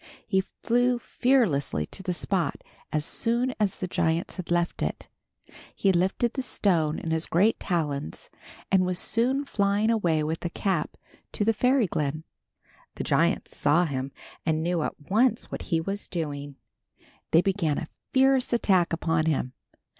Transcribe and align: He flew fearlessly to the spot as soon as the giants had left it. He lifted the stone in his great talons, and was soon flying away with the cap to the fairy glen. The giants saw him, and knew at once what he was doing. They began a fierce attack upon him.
He 0.27 0.41
flew 0.63 0.97
fearlessly 0.97 1.85
to 1.85 2.01
the 2.01 2.11
spot 2.15 2.63
as 2.91 3.05
soon 3.05 3.53
as 3.59 3.75
the 3.75 3.87
giants 3.87 4.37
had 4.37 4.49
left 4.49 4.81
it. 4.81 5.09
He 5.75 5.91
lifted 5.91 6.33
the 6.33 6.41
stone 6.41 6.97
in 6.97 7.11
his 7.11 7.27
great 7.27 7.59
talons, 7.59 8.31
and 8.71 8.83
was 8.83 8.97
soon 8.97 9.45
flying 9.45 9.91
away 9.91 10.23
with 10.23 10.39
the 10.39 10.49
cap 10.49 10.97
to 11.33 11.45
the 11.45 11.53
fairy 11.53 11.85
glen. 11.85 12.23
The 12.95 13.03
giants 13.03 13.55
saw 13.55 13.85
him, 13.85 14.11
and 14.43 14.63
knew 14.63 14.81
at 14.81 14.99
once 15.11 15.51
what 15.51 15.61
he 15.69 15.79
was 15.79 16.07
doing. 16.07 16.55
They 17.29 17.43
began 17.43 17.77
a 17.77 17.87
fierce 18.11 18.51
attack 18.53 18.91
upon 18.93 19.27
him. 19.27 19.53